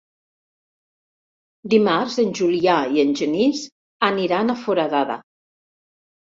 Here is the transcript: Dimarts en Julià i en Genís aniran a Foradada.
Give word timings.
Dimarts 1.73 2.17
en 2.25 2.33
Julià 2.41 2.79
i 2.97 3.05
en 3.05 3.13
Genís 3.21 3.63
aniran 4.11 4.51
a 4.51 4.59
Foradada. 4.67 5.23